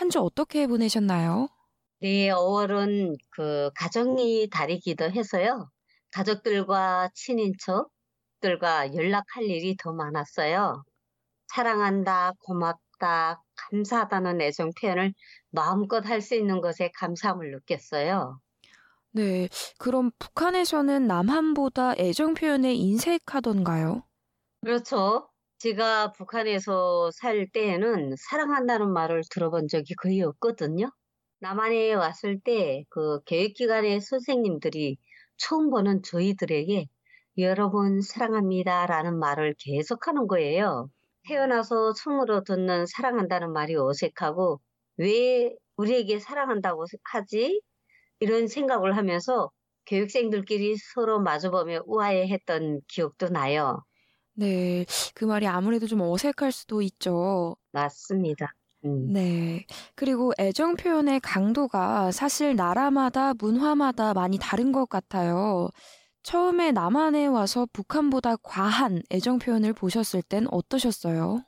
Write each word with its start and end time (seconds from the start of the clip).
한 0.00 0.08
주 0.10 0.18
어떻게 0.20 0.66
보내셨나요? 0.66 1.48
네, 2.00 2.30
5월은 2.30 3.16
그 3.30 3.70
가정이 3.76 4.48
다르기도 4.50 5.10
해서요. 5.10 5.70
가족들과 6.10 7.10
친인척들과 7.14 8.94
연락할 8.94 9.44
일이 9.44 9.76
더 9.76 9.92
많았어요. 9.92 10.82
사랑한다, 11.48 12.32
고맙다, 12.44 13.42
감사하다는 13.56 14.40
애정 14.42 14.70
표현을 14.80 15.14
마음껏 15.50 16.04
할 16.06 16.22
수 16.22 16.34
있는 16.36 16.60
것에 16.62 16.90
감사함을 16.96 17.50
느꼈어요. 17.52 18.40
네. 19.12 19.48
그럼 19.78 20.10
북한에서는 20.18 21.06
남한보다 21.06 21.94
애정 21.98 22.34
표현에 22.34 22.74
인색하던가요? 22.74 24.04
그렇죠. 24.62 25.29
제가 25.60 26.12
북한에서 26.12 27.10
살 27.12 27.46
때에는 27.52 28.14
사랑한다는 28.16 28.92
말을 28.92 29.22
들어본 29.30 29.68
적이 29.68 29.94
거의 29.96 30.22
없거든요. 30.22 30.90
남한에 31.40 31.94
왔을 31.94 32.40
때 32.40 32.84
그 32.90 33.20
교육기관의 33.26 34.00
선생님들이 34.00 34.96
처음 35.38 35.70
보는 35.70 36.02
저희들에게 36.02 36.86
여러분 37.38 38.00
사랑합니다라는 38.02 39.18
말을 39.18 39.54
계속하는 39.58 40.26
거예요. 40.28 40.90
태어나서 41.28 41.92
처음으로 41.94 42.42
듣는 42.44 42.86
사랑한다는 42.86 43.52
말이 43.52 43.76
어색하고 43.76 44.60
왜 44.96 45.54
우리에게 45.76 46.18
사랑한다고 46.20 46.86
하지? 47.04 47.60
이런 48.20 48.48
생각을 48.48 48.96
하면서 48.96 49.50
교육생들끼리 49.86 50.76
서로 50.94 51.20
마주보며 51.20 51.82
우아해했던 51.86 52.82
기억도 52.88 53.28
나요. 53.30 53.82
네. 54.40 54.86
그 55.14 55.26
말이 55.26 55.46
아무래도 55.46 55.86
좀 55.86 56.00
어색할 56.00 56.50
수도 56.50 56.80
있죠. 56.80 57.56
맞습니다. 57.72 58.54
음. 58.86 59.12
네. 59.12 59.66
그리고 59.94 60.32
애정 60.38 60.76
표현의 60.76 61.20
강도가 61.20 62.10
사실 62.10 62.56
나라마다 62.56 63.34
문화마다 63.34 64.14
많이 64.14 64.38
다른 64.38 64.72
것 64.72 64.88
같아요. 64.88 65.68
처음에 66.22 66.72
남한에 66.72 67.26
와서 67.26 67.66
북한보다 67.70 68.36
과한 68.36 69.02
애정 69.10 69.38
표현을 69.38 69.74
보셨을 69.74 70.22
땐 70.22 70.46
어떠셨어요? 70.50 71.42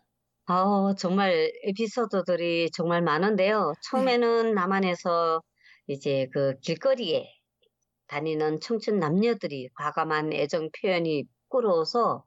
아, 0.47 0.95
정말 0.99 1.51
에피소드들이 1.65 2.71
정말 2.73 3.01
많은데요. 3.01 3.73
처음에는 3.85 4.53
남한에서 4.53 5.41
이제 5.87 6.27
그 6.31 6.59
길거리에 6.61 7.27
다니는 8.09 8.61
청춘 8.61 8.99
남녀들이 8.99 9.71
과감한 9.77 10.35
애정 10.35 10.69
표현이 10.83 11.25
부끄러워서 11.49 12.25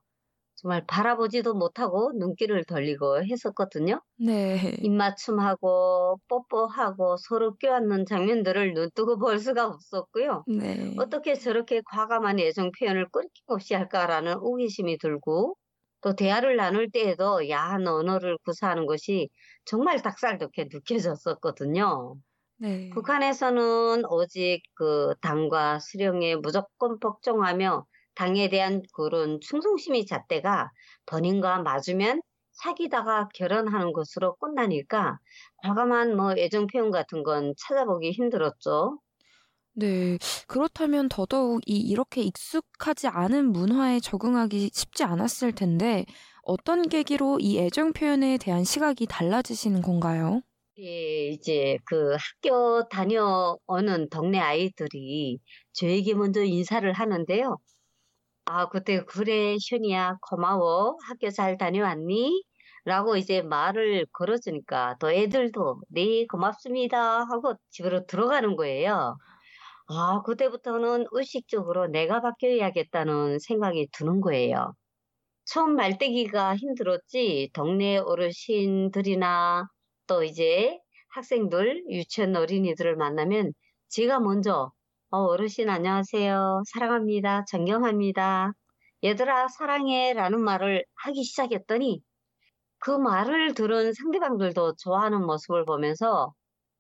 정말 0.56 0.86
바라보지도 0.88 1.54
못하고 1.54 2.12
눈길을 2.16 2.66
돌리고 2.66 3.24
했었거든요. 3.26 4.02
네. 4.18 4.76
입맞춤하고 4.82 6.20
뽀뽀하고 6.30 7.18
서로 7.18 7.56
껴안는 7.58 8.06
장면들을 8.06 8.74
눈뜨고 8.74 9.18
볼 9.20 9.40
수가 9.40 9.68
없었고요. 9.68 10.46
네. 10.46 10.96
어떻게 10.96 11.36
저렇게 11.36 11.82
과감한 11.86 12.40
애정 12.40 12.72
표현을 12.80 13.10
끊김없이 13.12 13.74
할까라는 13.76 14.34
호기심이 14.36 14.98
들고 15.00 15.58
또 16.02 16.16
대화를 16.16 16.56
나눌 16.58 16.92
때에도 16.92 17.50
야한 17.50 17.88
언어를 17.88 18.38
구사하는 18.46 18.86
것이 18.86 19.30
정말 19.66 20.02
닭살돋게 20.02 20.70
느껴졌었거든요. 20.72 22.16
네. 22.58 22.96
북한에서는 22.96 24.06
오직 24.10 24.62
그 24.76 25.14
당과 25.22 25.80
수령에 25.80 26.36
무조건 26.38 27.00
복종하며 27.00 27.86
당에 28.16 28.50
대한 28.50 28.82
그런 28.94 29.40
충성심이 29.42 30.06
잣대가 30.06 30.72
본인과 31.06 31.62
맞으면 31.64 32.22
사귀다가 32.54 33.30
결혼하는 33.34 33.92
것으로 33.94 34.36
끝나니까 34.38 35.20
과감한 35.58 36.16
뭐 36.16 36.34
애정 36.38 36.68
표현 36.68 36.92
같은 36.92 37.24
건 37.24 37.54
찾아보기 37.58 38.12
힘들었죠. 38.12 39.00
네. 39.74 40.18
그렇다면 40.48 41.10
더더욱 41.10 41.62
이 41.66 41.78
이렇게 41.80 42.22
익숙하지 42.22 43.08
않은 43.08 43.52
문화에 43.52 44.00
적응하기 44.00 44.70
쉽지 44.74 45.04
않았을 45.04 45.52
텐데 45.54 46.06
어떤 46.44 46.88
계기로 46.88 47.40
이 47.42 47.60
애정 47.60 47.92
표현에 47.94 48.38
대한 48.38 48.64
시각이 48.64 49.06
달라지시는 49.08 49.82
건가요? 49.82 50.42
예, 50.78 51.30
이제 51.30 51.78
그 51.86 52.16
학교 52.16 52.88
다녀오는 52.90 54.10
동네 54.10 54.40
아이들이 54.40 55.40
저에게 55.74 56.14
먼저 56.14 56.44
인사를 56.44 56.92
하는데요. 56.92 57.58
아, 58.46 58.70
그때 58.70 59.04
그래, 59.06 59.56
현이야, 59.70 60.18
고마워. 60.22 60.98
학교 61.08 61.30
잘 61.32 61.58
다녀왔니? 61.58 62.44
라고 62.84 63.18
이제 63.18 63.42
말을 63.42 64.06
걸어주니까 64.14 64.98
또 65.00 65.12
애들도 65.12 65.82
네, 65.90 66.26
고맙습니다. 66.28 67.22
하고 67.24 67.56
집으로 67.72 68.06
들어가는 68.06 68.56
거예요. 68.56 69.18
아, 69.88 70.22
그때부터는 70.24 71.06
의식적으로 71.12 71.88
내가 71.88 72.22
바뀌어야겠다는 72.22 73.40
생각이 73.40 73.90
드는 73.94 74.22
거예요. 74.22 74.74
처음 75.46 75.76
말대기가 75.76 76.56
힘들었지, 76.58 77.52
동네 77.54 77.98
어르신들이나 77.98 79.68
또 80.08 80.24
이제 80.24 80.80
학생들, 81.10 81.86
유치원 81.90 82.36
어린이들을 82.36 82.96
만나면 82.98 83.54
제가 83.90 84.20
먼저 84.20 84.72
어, 85.16 85.28
어르신 85.28 85.70
안녕하세요. 85.70 86.64
사랑합니다. 86.68 87.46
존경합니다. 87.46 88.52
얘들아 89.02 89.48
사랑해 89.48 90.12
라는 90.12 90.42
말을 90.42 90.84
하기 90.94 91.24
시작했더니 91.24 92.02
그 92.80 92.92
말을 92.92 93.54
들은 93.54 93.94
상대방들도 93.94 94.76
좋아하는 94.76 95.26
모습을 95.26 95.64
보면서 95.64 96.34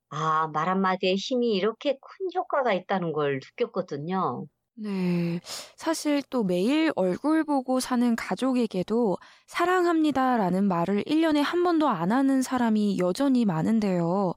아, 0.09 0.50
말 0.53 0.68
한마디에 0.68 1.16
힘이 1.16 1.53
이렇게 1.53 1.94
큰 1.94 2.29
효과가 2.35 2.74
있다는 2.74 3.13
걸 3.13 3.35
느꼈거든요. 3.35 4.47
네. 4.74 5.40
사실 5.78 6.22
또 6.29 6.44
매일 6.44 6.91
얼굴 6.97 7.45
보고 7.45 7.79
사는 7.79 8.18
가족에게도 8.18 9.18
사랑합니다라는 9.47 10.66
말을 10.66 11.03
1년에 11.06 11.41
한 11.41 11.63
번도 11.63 11.88
안 11.88 12.12
하는 12.12 12.41
사람이 12.41 12.97
여전히 13.00 13.45
많은데요. 13.45 14.34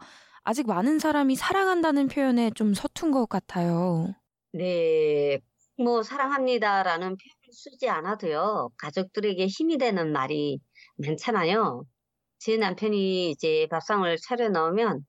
아직 0.49 0.67
많은 0.67 0.99
사람이 0.99 1.37
사랑한다는 1.37 2.09
표현에 2.09 2.51
좀 2.53 2.73
서툰 2.73 3.11
것 3.11 3.29
같아요. 3.29 4.15
네, 4.55 5.41
뭐 5.77 6.03
사랑합니다라는 6.03 7.01
표현을 7.01 7.53
쓰지 7.53 7.91
않아도요. 7.91 8.71
가족들에게 8.79 9.47
힘이 9.47 9.77
되는 9.77 10.11
말이 10.11 10.59
많잖아요. 10.97 11.85
제 12.39 12.57
남편이 12.57 13.31
이제 13.33 13.67
밥상을 13.71 14.17
차려 14.27 14.49
넣으면 14.49 15.05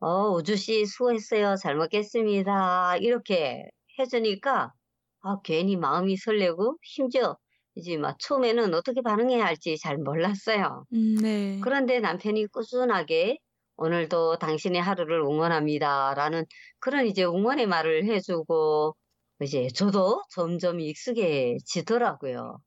어, 0.00 0.32
우주 0.32 0.56
씨 0.56 0.84
수고했어요. 0.84 1.56
잘 1.56 1.74
먹겠습니다. 1.76 2.98
이렇게 2.98 3.64
해주니까 3.98 4.74
아, 5.22 5.40
괜히 5.42 5.76
마음이 5.76 6.18
설레고 6.18 6.76
심지어 6.82 7.38
이제 7.76 7.96
막 7.96 8.18
처음에는 8.18 8.74
어떻게 8.74 9.00
반응해야 9.00 9.42
할지 9.42 9.78
잘 9.78 9.96
몰랐어요. 9.96 10.84
음, 10.92 11.14
네. 11.22 11.60
그런데 11.62 11.98
남편이 11.98 12.48
꾸준하게 12.48 13.38
오늘도 13.76 14.38
당신의 14.38 14.82
하루를 14.82 15.20
응원합니다. 15.20 16.14
라는 16.14 16.44
그런 16.80 17.06
이제 17.06 17.24
응원의 17.24 17.66
말을 17.66 18.04
해주고, 18.06 18.96
이제 19.42 19.68
저도 19.68 20.22
점점 20.30 20.80
익숙해지더라고요. 20.80 22.58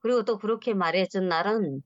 그리고 0.00 0.24
또 0.24 0.38
그렇게 0.38 0.74
말해준 0.74 1.28
날은, 1.28 1.82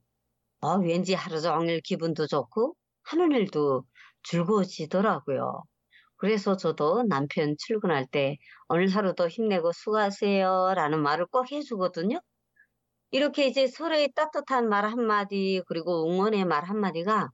어, 0.63 0.77
왠지 0.79 1.15
하루 1.15 1.41
종일 1.41 1.81
기분도 1.83 2.27
좋고, 2.29 2.75
하는 3.05 3.33
일도 3.33 3.85
즐거워지더라고요. 4.25 5.63
그래서 6.17 6.57
저도 6.57 7.05
남편 7.09 7.57
출근할 7.59 8.07
때 8.11 8.37
오늘 8.69 8.89
하루도 8.89 9.29
힘내고 9.29 9.73
수고하세요 9.73 10.75
라는 10.77 11.03
말을 11.03 11.27
꼭 11.29 11.53
해주거든요. 11.53 12.21
이렇게 13.11 13.47
이제 13.47 13.67
서로의 13.69 14.13
따뜻한 14.15 14.69
말 14.69 14.85
한마디, 14.87 15.63
그리고 15.69 16.11
응원의 16.11 16.45
말 16.47 16.65
한마디가 16.65 17.31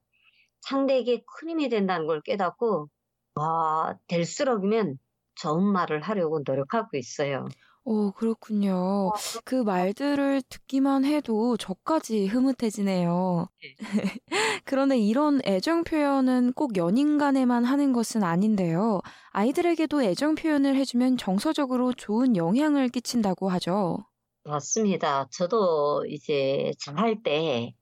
상대에게 0.64 1.22
큰 1.26 1.50
힘이 1.50 1.68
된다는 1.68 2.06
걸 2.06 2.20
깨닫고 2.22 2.88
와 3.36 3.98
될수록이면 4.08 4.98
좋은 5.36 5.64
말을 5.64 6.02
하려고 6.02 6.40
노력하고 6.44 6.96
있어요. 6.96 7.48
오, 7.86 8.12
그렇군요. 8.12 9.12
그 9.44 9.56
말들을 9.56 10.42
듣기만 10.48 11.04
해도 11.04 11.58
저까지 11.58 12.26
흐뭇해지네요. 12.26 13.46
네. 13.62 13.74
그런데 14.64 14.98
이런 14.98 15.40
애정 15.44 15.84
표현은 15.84 16.54
꼭 16.54 16.78
연인 16.78 17.18
간에만 17.18 17.64
하는 17.64 17.92
것은 17.92 18.22
아닌데요. 18.22 19.02
아이들에게도 19.32 20.02
애정 20.02 20.34
표현을 20.34 20.76
해주면 20.76 21.18
정서적으로 21.18 21.92
좋은 21.92 22.36
영향을 22.36 22.88
끼친다고 22.88 23.50
하죠. 23.50 23.98
맞습니다. 24.44 25.28
저도 25.30 26.06
이제 26.08 26.72
잘할 26.78 27.22
때 27.22 27.74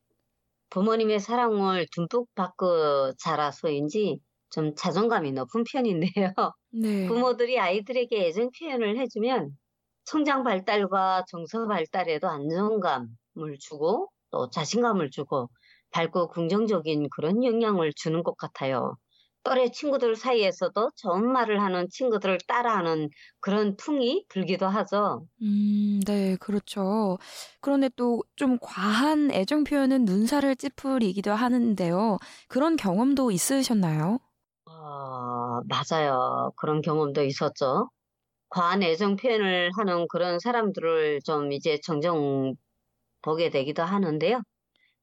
부모님의 0.73 1.21
사랑을 1.21 1.87
듬뿍 1.93 2.29
받고 2.35 3.13
자라서인지 3.19 4.21
좀 4.51 4.75
자존감이 4.75 5.33
높은 5.33 5.65
편인데요. 5.71 6.33
네. 6.71 7.25
부모들이 7.25 7.59
아이들에게 7.59 8.27
애정 8.27 8.51
표현을 8.59 8.99
해주면 8.99 9.57
성장 10.05 10.45
발달과 10.45 11.25
정서 11.29 11.67
발달에도 11.69 12.29
안정감을 12.29 13.59
주고 13.61 14.11
또 14.31 14.51
자신감을 14.51 15.11
주고 15.11 15.51
밝고 15.91 16.29
긍정적인 16.31 17.09
그런 17.15 17.45
영향을 17.45 17.93
주는 17.95 18.23
것 18.23 18.37
같아요. 18.37 18.97
또래 19.45 19.71
친구들 19.71 20.17
사이에서도 20.17 20.91
좋은 20.97 21.31
말을 21.33 21.61
하는 21.63 21.89
친구들을 21.91 22.39
따라하는 22.49 23.09
그런 23.41 23.77
풍이 23.77 24.27
불기도 24.29 24.67
하죠. 24.69 25.27
음, 25.43 26.01
네, 26.07 26.37
그렇죠. 26.37 27.19
그런데 27.61 27.89
또 27.97 28.23
좀 28.37 28.59
과한 28.61 29.31
애정 29.33 29.65
표현은 29.65 30.05
눈살을 30.05 30.57
찌푸리기도 30.57 31.33
하는데요. 31.33 32.19
그런 32.49 32.77
경험도 32.77 33.31
있으셨나요? 33.31 34.19
어, 34.67 35.61
맞아요. 35.69 36.53
그런 36.57 36.81
경험도 36.83 37.23
있었죠. 37.25 37.91
과한 38.51 38.83
애정 38.85 39.17
표현을 39.17 39.71
하는 39.79 40.07
그런 40.09 40.41
사람들을 40.41 41.21
좀 41.25 41.53
이제 41.53 41.79
정정 41.85 42.55
보게 43.23 43.51
되기도 43.51 43.83
하는데요. 43.85 44.43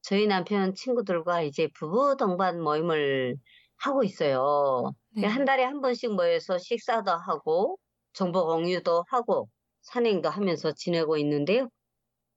저희 0.04 0.28
남편 0.28 0.76
친구들과 0.76 1.44
이제 1.44 1.70
부부 1.80 2.18
동반 2.18 2.62
모임을 2.62 3.38
하고 3.80 4.04
있어요. 4.04 4.92
네. 5.16 5.28
한 5.28 5.46
달에 5.46 5.64
한 5.64 5.82
번씩 5.82 6.14
모여서 6.14 6.58
식사도 6.58 7.12
하고 7.12 7.78
정보 8.14 8.46
공유도 8.46 9.06
하고 9.10 9.50
산행도 9.82 10.30
하면서 10.30 10.74
지내고 10.74 11.18
있는데요. 11.18 11.70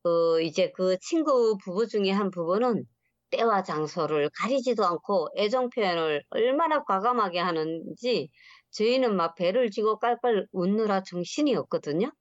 그 0.02 0.42
이제 0.42 0.72
그 0.76 0.96
친구 1.00 1.56
부부 1.58 1.86
중에 1.88 2.10
한 2.10 2.30
부부는 2.30 2.84
때와 3.30 3.62
장소를 3.62 4.30
가리지도 4.38 4.84
않고 4.84 5.28
애정 5.36 5.70
표현을 5.70 6.22
얼마나 6.30 6.82
과감하게 6.84 7.38
하는지 7.38 8.28
저희는 8.72 9.16
막 9.16 9.34
배를 9.36 9.70
쥐고 9.70 9.98
깔깔 9.98 10.46
웃느라 10.52 11.02
정신이 11.02 11.54
없거든요. 11.56 12.12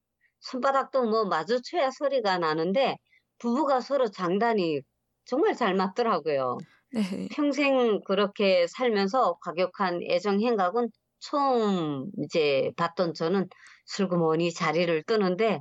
손바닥도 0.42 1.04
뭐 1.10 1.26
마주쳐야 1.26 1.92
소리가 1.92 2.38
나는데 2.40 2.98
부부가 3.40 3.82
서로 3.82 4.10
장단이 4.10 4.82
정말 5.26 5.56
잘 5.56 5.76
맞더라고요. 5.76 6.58
네. 6.92 7.30
평생 7.30 8.02
그렇게 8.06 8.68
살면서 8.68 9.38
과격한 9.44 10.02
애정 10.10 10.42
행각은 10.42 10.90
처음 11.20 12.08
이제 12.24 12.72
봤던 12.78 13.14
저는 13.14 13.48
슬그머니 13.86 14.52
자리를 14.54 15.04
뜨는데 15.04 15.60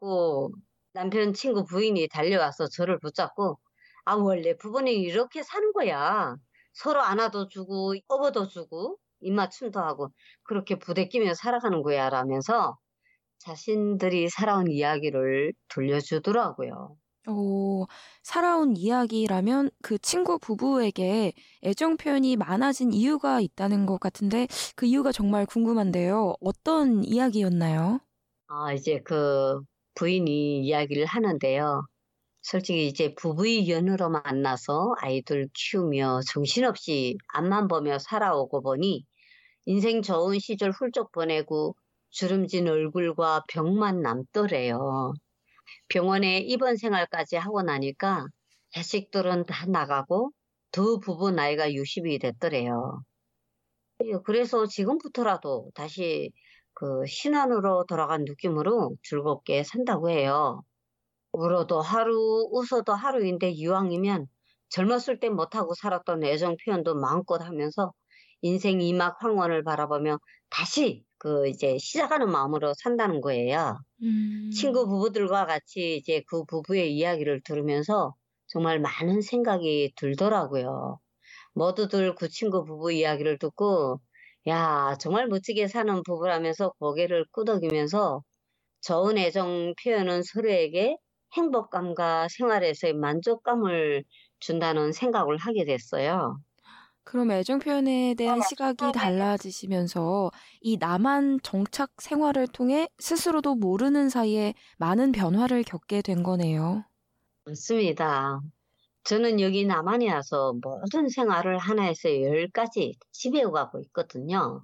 그 0.00 0.48
남편 0.92 1.34
친구 1.34 1.64
부인이 1.64 2.08
달려와서 2.08 2.68
저를 2.68 2.98
붙잡고 3.00 3.58
아 4.06 4.14
원래 4.16 4.56
부부는 4.56 4.92
이렇게 4.92 5.42
사는 5.42 5.72
거야. 5.72 6.36
서로 6.74 7.02
안아도 7.02 7.48
주고 7.48 7.94
업어도 8.08 8.48
주고 8.48 8.98
입맞춤도 9.20 9.80
하고 9.80 10.08
그렇게 10.44 10.78
부대끼며 10.78 11.34
살아가는 11.34 11.82
거야 11.82 12.10
라면서 12.10 12.78
자신들이 13.40 14.30
살아온 14.30 14.70
이야기를 14.70 15.54
들려주더라고요. 15.70 16.96
오, 17.28 17.86
살아온 18.22 18.76
이야기라면 18.76 19.70
그 19.82 19.98
친구 19.98 20.38
부부에게 20.38 21.32
애정 21.62 21.96
표현이 21.96 22.36
많아진 22.36 22.92
이유가 22.92 23.40
있다는 23.40 23.86
것 23.86 23.98
같은데 24.00 24.46
그 24.76 24.86
이유가 24.86 25.12
정말 25.12 25.44
궁금한데요. 25.46 26.34
어떤 26.40 27.04
이야기였나요? 27.04 28.00
아, 28.48 28.72
이제 28.72 29.00
그 29.04 29.60
부인이 29.94 30.64
이야기를 30.66 31.06
하는데요. 31.06 31.82
솔직히 32.42 32.86
이제 32.88 33.14
부부의 33.16 33.68
연으로 33.70 34.10
만나서 34.10 34.94
아이들 35.00 35.48
키우며 35.54 36.20
정신없이 36.32 37.16
앞만 37.34 37.68
보며 37.68 37.98
살아오고 37.98 38.62
보니 38.62 39.04
인생 39.66 40.02
좋은 40.02 40.38
시절 40.40 40.72
훌쩍 40.72 41.12
보내고 41.12 41.76
주름진 42.10 42.68
얼굴과 42.68 43.44
병만 43.48 44.02
남더래요. 44.02 45.14
병원에 45.88 46.38
입원 46.38 46.76
생활까지 46.76 47.36
하고 47.36 47.62
나니까 47.62 48.26
자식들은 48.74 49.46
다 49.46 49.66
나가고 49.66 50.32
두 50.72 51.00
부부 51.00 51.30
나이가 51.32 51.68
60이 51.68 52.20
됐더래요. 52.20 53.02
그래서 54.24 54.66
지금부터라도 54.66 55.70
다시 55.74 56.32
그 56.74 57.04
신혼으로 57.06 57.84
돌아간 57.86 58.24
느낌으로 58.24 58.96
즐겁게 59.02 59.62
산다고 59.64 60.10
해요. 60.10 60.62
울어도 61.32 61.80
하루, 61.80 62.48
웃어도 62.50 62.94
하루인데 62.94 63.50
이왕이면 63.50 64.26
젊었을 64.70 65.20
때 65.20 65.28
못하고 65.28 65.74
살았던 65.74 66.24
애정 66.24 66.56
표현도 66.64 66.96
마음껏 66.96 67.42
하면서 67.42 67.92
인생 68.42 68.80
이막 68.80 69.22
황혼을 69.22 69.64
바라보며 69.64 70.18
다시 70.50 71.04
그 71.18 71.48
이제 71.48 71.78
시작하는 71.78 72.30
마음으로 72.30 72.72
산다는 72.82 73.20
거예요. 73.20 73.78
음. 74.02 74.50
친구 74.50 74.86
부부들과 74.88 75.46
같이 75.46 75.96
이제 75.98 76.22
그 76.28 76.44
부부의 76.44 76.94
이야기를 76.96 77.42
들으면서 77.44 78.14
정말 78.48 78.80
많은 78.80 79.20
생각이 79.22 79.92
들더라고요. 79.96 80.98
모두들 81.54 82.14
그 82.16 82.28
친구 82.28 82.64
부부 82.64 82.92
이야기를 82.92 83.38
듣고 83.38 84.00
야 84.48 84.96
정말 85.00 85.28
멋지게 85.28 85.68
사는 85.68 86.02
부부라면서 86.04 86.72
고개를 86.80 87.26
끄덕이면서 87.32 88.22
좋은 88.82 89.18
애정 89.18 89.74
표현은 89.82 90.22
서로에게 90.22 90.96
행복감과 91.36 92.28
생활에서의 92.30 92.94
만족감을 92.94 94.04
준다는 94.40 94.92
생각을 94.92 95.36
하게 95.38 95.64
됐어요. 95.64 96.38
그럼 97.04 97.30
애정 97.30 97.58
표현에 97.58 98.14
대한 98.14 98.40
시각이 98.40 98.90
달라지시면서 98.92 100.30
이 100.60 100.76
남한 100.78 101.40
정착 101.42 102.00
생활을 102.00 102.46
통해 102.48 102.88
스스로도 102.98 103.54
모르는 103.56 104.08
사이에 104.08 104.54
많은 104.78 105.12
변화를 105.12 105.62
겪게 105.62 106.00
된 106.02 106.22
거네요. 106.22 106.84
맞습니다. 107.44 108.40
저는 109.04 109.40
여기 109.40 109.66
남한에 109.66 110.12
와서 110.12 110.54
모든 110.62 111.08
생활을 111.08 111.58
하나에서 111.58 112.10
열까지 112.22 112.94
지배해가고 113.12 113.80
있거든요. 113.86 114.62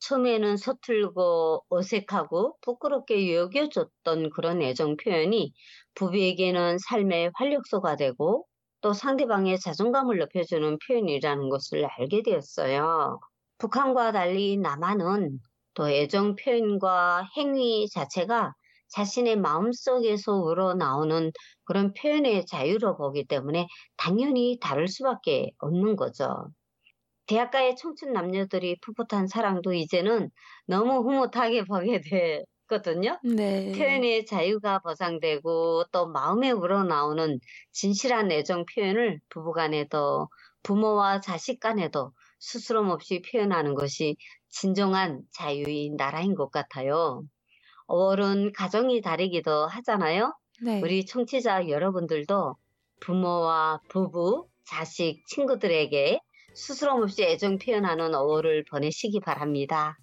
처음에는 0.00 0.56
서툴고 0.58 1.66
어색하고 1.70 2.58
부끄럽게 2.62 3.34
여겨졌던 3.34 4.30
그런 4.30 4.62
애정 4.62 4.96
표현이 4.98 5.54
부부에게는 5.94 6.78
삶의 6.78 7.32
활력소가 7.36 7.96
되고 7.96 8.46
또 8.86 8.92
상대방의 8.92 9.58
자존감을 9.58 10.18
높여주는 10.18 10.78
표현이라는 10.86 11.48
것을 11.48 11.84
알게 11.84 12.22
되었어요. 12.22 13.18
북한과 13.58 14.12
달리 14.12 14.58
남한은 14.58 15.40
또 15.74 15.90
애정 15.90 16.36
표현과 16.36 17.28
행위 17.36 17.88
자체가 17.88 18.54
자신의 18.86 19.38
마음속에서 19.38 20.36
우러나오는 20.36 21.32
그런 21.64 21.94
표현의 21.94 22.46
자유로 22.46 22.96
보기 22.96 23.24
때문에 23.26 23.66
당연히 23.96 24.56
다를 24.60 24.86
수밖에 24.86 25.50
없는 25.58 25.96
거죠. 25.96 26.46
대학가의 27.26 27.74
청춘 27.74 28.12
남녀들이 28.12 28.76
풋풋한 28.82 29.26
사랑도 29.26 29.72
이제는 29.72 30.30
너무 30.66 31.00
흐뭇하게 31.00 31.64
보게 31.64 32.00
돼 32.00 32.44
거든요. 32.66 33.18
네. 33.22 33.72
표현의 33.72 34.26
자유가 34.26 34.78
보장되고 34.78 35.84
또 35.92 36.06
마음에 36.06 36.50
우러나오는 36.50 37.38
진실한 37.72 38.30
애정 38.32 38.64
표현을 38.66 39.20
부부간에도 39.28 40.28
부모와 40.62 41.20
자식 41.20 41.60
간에도 41.60 42.12
스스럼 42.38 42.90
없이 42.90 43.22
표현하는 43.22 43.74
것이 43.74 44.16
진정한 44.48 45.22
자유의 45.32 45.90
나라인 45.96 46.34
것 46.34 46.50
같아요. 46.50 47.22
5월은 47.88 48.52
가정이 48.54 49.00
다르기도 49.00 49.66
하잖아요. 49.66 50.34
네. 50.62 50.80
우리 50.82 51.06
청취자 51.06 51.68
여러분들도 51.68 52.56
부모와 53.00 53.80
부부, 53.88 54.48
자식, 54.64 55.22
친구들에게 55.28 56.20
스스럼 56.54 57.02
없이 57.02 57.22
애정 57.22 57.58
표현하는 57.58 58.12
5월을 58.12 58.68
보내시기 58.68 59.20
바랍니다. 59.20 59.98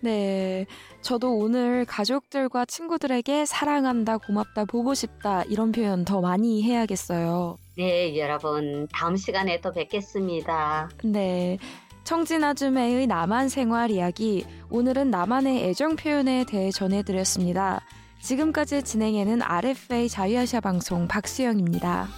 네. 0.00 0.66
저도 1.00 1.36
오늘 1.36 1.84
가족들과 1.84 2.64
친구들에게 2.64 3.46
사랑한다, 3.46 4.18
고맙다, 4.18 4.64
보고 4.66 4.94
싶다 4.94 5.42
이런 5.44 5.72
표현 5.72 6.04
더 6.04 6.20
많이 6.20 6.62
해야겠어요. 6.62 7.58
네, 7.76 8.18
여러분. 8.18 8.88
다음 8.92 9.16
시간에 9.16 9.60
또 9.60 9.72
뵙겠습니다. 9.72 10.90
네. 11.04 11.58
청진아줌매의 12.04 13.06
남한 13.06 13.48
생활 13.48 13.90
이야기. 13.90 14.46
오늘은 14.70 15.10
남한의 15.10 15.68
애정 15.68 15.94
표현에 15.94 16.44
대해 16.44 16.70
전해드렸습니다. 16.70 17.82
지금까지 18.20 18.82
진행에는 18.82 19.42
RFA 19.42 20.08
자유아시아 20.08 20.60
방송 20.60 21.06
박수영입니다. 21.06 22.08